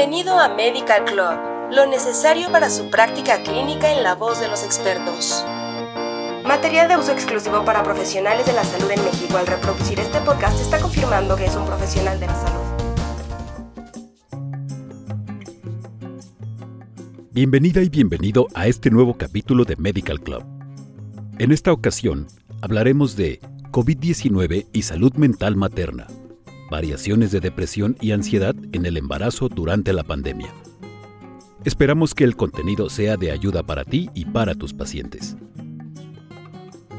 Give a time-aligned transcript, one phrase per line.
[0.00, 4.64] Bienvenido a Medical Club, lo necesario para su práctica clínica en la voz de los
[4.64, 5.44] expertos.
[6.42, 9.36] Material de uso exclusivo para profesionales de la salud en México.
[9.36, 12.60] Al reproducir este podcast está confirmando que es un profesional de la salud.
[17.32, 20.44] Bienvenida y bienvenido a este nuevo capítulo de Medical Club.
[21.38, 22.26] En esta ocasión
[22.62, 23.38] hablaremos de
[23.70, 26.06] COVID-19 y salud mental materna
[26.70, 30.54] variaciones de depresión y ansiedad en el embarazo durante la pandemia.
[31.64, 35.36] Esperamos que el contenido sea de ayuda para ti y para tus pacientes.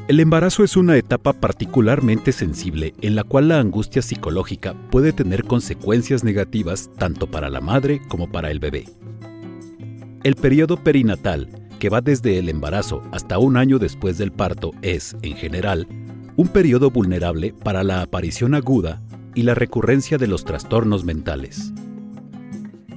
[0.08, 5.44] El embarazo es una etapa particularmente sensible en la cual la angustia psicológica puede tener
[5.44, 8.84] consecuencias negativas tanto para la madre como para el bebé.
[10.22, 11.48] El periodo perinatal,
[11.78, 15.88] que va desde el embarazo hasta un año después del parto, es, en general,
[16.36, 19.02] un periodo vulnerable para la aparición aguda
[19.34, 21.72] y la recurrencia de los trastornos mentales.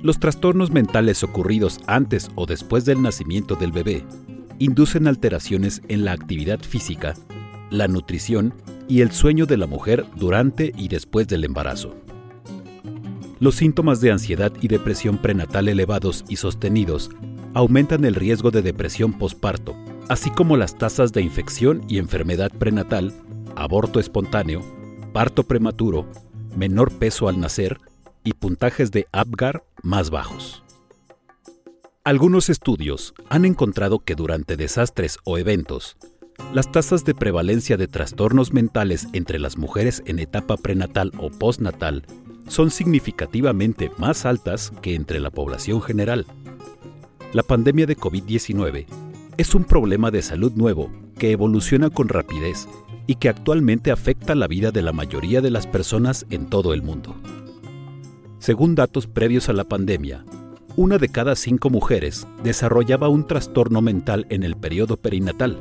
[0.01, 4.03] Los trastornos mentales ocurridos antes o después del nacimiento del bebé
[4.59, 7.15] inducen alteraciones en la actividad física,
[7.71, 8.53] la nutrición
[8.87, 11.95] y el sueño de la mujer durante y después del embarazo.
[13.39, 17.09] Los síntomas de ansiedad y depresión prenatal elevados y sostenidos
[17.53, 19.75] aumentan el riesgo de depresión posparto,
[20.07, 23.13] así como las tasas de infección y enfermedad prenatal,
[23.55, 24.61] aborto espontáneo,
[25.15, 26.05] parto prematuro
[26.57, 27.79] menor peso al nacer
[28.25, 30.61] y puntajes de APGAR más bajos.
[32.03, 35.95] Algunos estudios han encontrado que durante desastres o eventos,
[36.53, 42.05] las tasas de prevalencia de trastornos mentales entre las mujeres en etapa prenatal o postnatal
[42.49, 46.25] son significativamente más altas que entre la población general.
[47.31, 48.85] La pandemia de COVID-19
[49.37, 52.67] es un problema de salud nuevo que evoluciona con rapidez
[53.07, 56.81] y que actualmente afecta la vida de la mayoría de las personas en todo el
[56.81, 57.15] mundo.
[58.39, 60.23] Según datos previos a la pandemia,
[60.75, 65.59] una de cada cinco mujeres desarrollaba un trastorno mental en el periodo perinatal.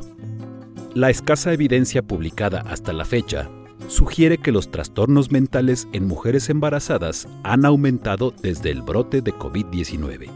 [0.94, 3.48] La escasa evidencia publicada hasta la fecha
[3.88, 10.30] sugiere que los trastornos mentales en mujeres embarazadas han aumentado desde el brote de COVID-19.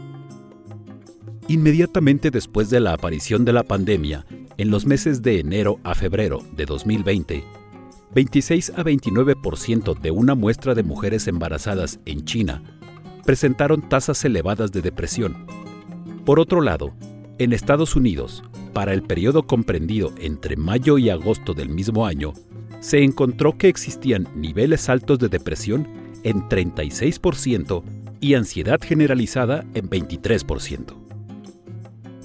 [1.47, 4.25] Inmediatamente después de la aparición de la pandemia,
[4.59, 7.45] en los meses de enero a febrero de 2020,
[8.13, 12.61] 26 a 29% de una muestra de mujeres embarazadas en China
[13.23, 15.45] presentaron tasas elevadas de depresión.
[16.25, 16.93] Por otro lado,
[17.37, 18.43] en Estados Unidos,
[18.73, 22.33] para el periodo comprendido entre mayo y agosto del mismo año,
[22.81, 25.87] se encontró que existían niveles altos de depresión
[26.23, 27.81] en 36%
[28.19, 30.95] y ansiedad generalizada en 23%.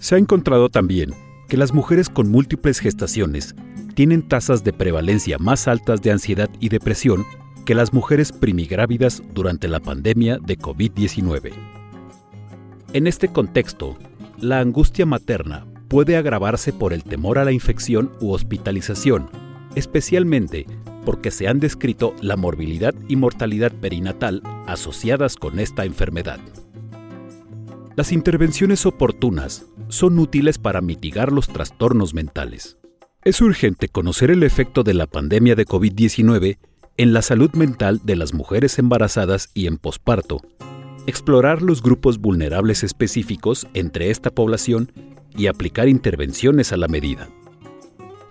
[0.01, 1.15] Se ha encontrado también
[1.49, 3.55] que las mujeres con múltiples gestaciones
[3.95, 7.25] tienen tasas de prevalencia más altas de ansiedad y depresión
[7.65, 11.53] que las mujeres primigrávidas durante la pandemia de COVID-19.
[12.93, 13.97] En este contexto,
[14.39, 19.31] la angustia materna puede agravarse por el temor a la infección u hospitalización,
[19.75, 20.67] especialmente
[21.05, 26.41] porque se han descrito la morbilidad y mortalidad perinatal asociadas con esta enfermedad.
[27.97, 32.77] Las intervenciones oportunas son útiles para mitigar los trastornos mentales.
[33.23, 36.59] Es urgente conocer el efecto de la pandemia de COVID-19
[36.97, 40.41] en la salud mental de las mujeres embarazadas y en posparto,
[41.07, 44.91] explorar los grupos vulnerables específicos entre esta población
[45.37, 47.29] y aplicar intervenciones a la medida.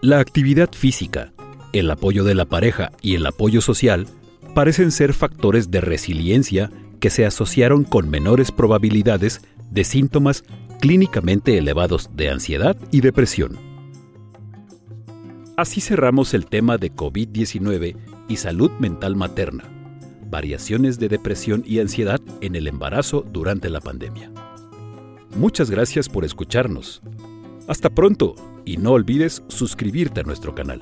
[0.02, 1.32] La actividad física,
[1.72, 4.08] el apoyo de la pareja y el apoyo social
[4.54, 6.70] parecen ser factores de resiliencia
[7.00, 9.42] que se asociaron con menores probabilidades
[9.72, 10.44] de síntomas
[10.80, 13.58] clínicamente elevados de ansiedad y depresión.
[15.56, 17.96] Así cerramos el tema de COVID-19
[18.28, 19.64] y salud mental materna,
[20.30, 24.32] variaciones de depresión y ansiedad en el embarazo durante la pandemia.
[25.38, 27.02] Muchas gracias por escucharnos.
[27.68, 28.36] Hasta pronto
[28.66, 30.82] y no olvides suscribirte a nuestro canal.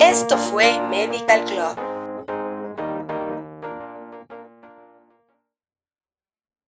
[0.00, 1.87] Esto fue Medical Club